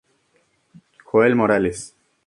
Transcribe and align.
Joel 1.11 1.35
Morales. 1.35 1.95